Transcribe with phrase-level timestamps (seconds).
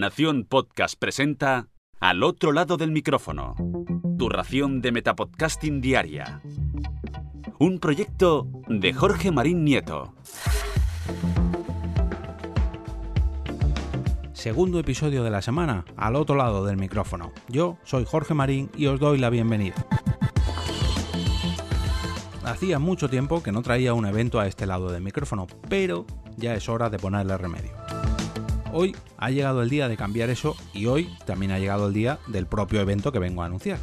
[0.00, 1.68] Nación Podcast presenta
[2.00, 3.54] Al otro lado del micrófono.
[4.18, 6.40] Tu ración de Metapodcasting Diaria.
[7.58, 10.14] Un proyecto de Jorge Marín Nieto.
[14.32, 17.34] Segundo episodio de la semana, al otro lado del micrófono.
[17.48, 19.86] Yo soy Jorge Marín y os doy la bienvenida.
[22.42, 26.06] Hacía mucho tiempo que no traía un evento a este lado del micrófono, pero
[26.38, 27.89] ya es hora de ponerle remedio.
[28.72, 32.18] Hoy ha llegado el día de cambiar eso y hoy también ha llegado el día
[32.28, 33.78] del propio evento que vengo a anunciar.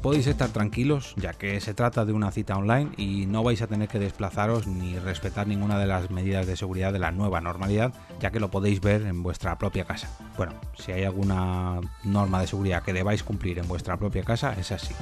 [0.00, 3.66] Podéis estar tranquilos ya que se trata de una cita online y no vais a
[3.66, 7.94] tener que desplazaros ni respetar ninguna de las medidas de seguridad de la nueva normalidad
[8.20, 10.10] ya que lo podéis ver en vuestra propia casa.
[10.36, 14.72] Bueno, si hay alguna norma de seguridad que debáis cumplir en vuestra propia casa es
[14.72, 14.94] así.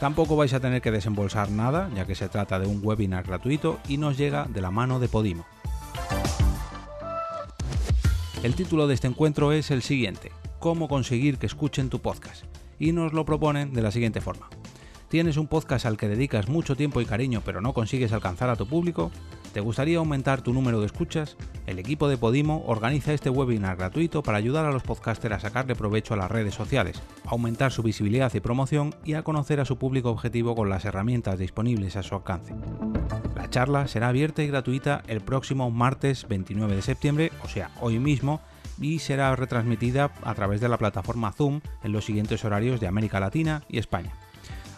[0.00, 3.78] Tampoco vais a tener que desembolsar nada ya que se trata de un webinar gratuito
[3.88, 5.46] y nos llega de la mano de Podimo.
[8.42, 12.44] El título de este encuentro es el siguiente, ¿Cómo conseguir que escuchen tu podcast?
[12.78, 14.50] y nos lo proponen de la siguiente forma.
[15.08, 18.56] ¿Tienes un podcast al que dedicas mucho tiempo y cariño pero no consigues alcanzar a
[18.56, 19.10] tu público?
[19.54, 21.38] ¿Te gustaría aumentar tu número de escuchas?
[21.66, 25.74] El equipo de Podimo organiza este webinar gratuito para ayudar a los podcasters a sacarle
[25.74, 29.78] provecho a las redes sociales, aumentar su visibilidad y promoción y a conocer a su
[29.78, 32.54] público objetivo con las herramientas disponibles a su alcance.
[33.34, 37.98] La charla será abierta y gratuita el próximo martes 29 de septiembre, o sea, hoy
[37.98, 38.40] mismo,
[38.80, 43.20] y será retransmitida a través de la plataforma Zoom en los siguientes horarios de América
[43.20, 44.12] Latina y España.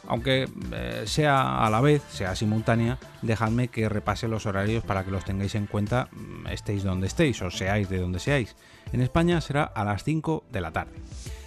[0.06, 5.10] Aunque eh, sea a la vez, sea simultánea, dejadme que repase los horarios para que
[5.10, 8.56] los tengáis en cuenta, mm, estéis donde estéis o seáis de donde seáis.
[8.92, 10.94] En España será a las 5 de la tarde.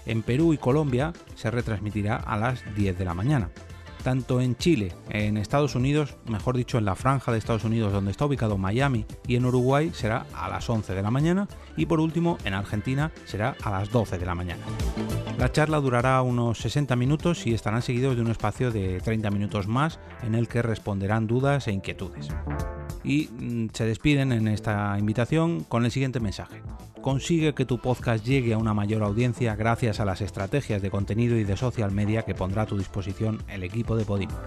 [0.05, 3.49] En Perú y Colombia se retransmitirá a las 10 de la mañana
[4.01, 8.11] tanto en Chile, en Estados Unidos, mejor dicho en la franja de Estados Unidos donde
[8.11, 11.99] está ubicado Miami, y en Uruguay será a las 11 de la mañana y por
[11.99, 14.63] último en Argentina será a las 12 de la mañana.
[15.37, 19.67] La charla durará unos 60 minutos y estarán seguidos de un espacio de 30 minutos
[19.67, 22.29] más en el que responderán dudas e inquietudes.
[23.03, 26.61] Y mm, se despiden en esta invitación con el siguiente mensaje.
[27.01, 31.35] Consigue que tu podcast llegue a una mayor audiencia gracias a las estrategias de contenido
[31.35, 34.39] y de social media que pondrá a tu disposición el equipo de Podimo.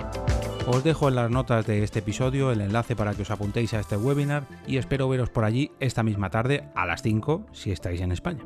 [0.66, 3.81] Os dejo en las notas de este episodio el enlace para que os apuntéis a
[3.81, 8.00] este webinar y espero veros por allí esta misma tarde a las 5 si estáis
[8.00, 8.44] en España.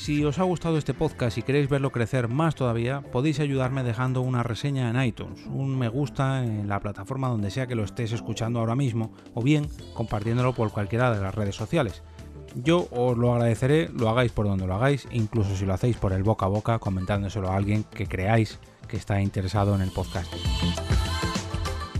[0.00, 4.22] Si os ha gustado este podcast y queréis verlo crecer más todavía, podéis ayudarme dejando
[4.22, 8.12] una reseña en iTunes, un me gusta en la plataforma donde sea que lo estés
[8.12, 12.02] escuchando ahora mismo, o bien compartiéndolo por cualquiera de las redes sociales.
[12.54, 16.14] Yo os lo agradeceré, lo hagáis por donde lo hagáis, incluso si lo hacéis por
[16.14, 18.58] el boca a boca, comentándoselo a alguien que creáis
[18.88, 20.32] que está interesado en el podcast.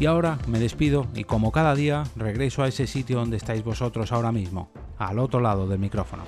[0.01, 4.11] Y ahora me despido y como cada día regreso a ese sitio donde estáis vosotros
[4.11, 6.25] ahora mismo, al otro lado del micrófono.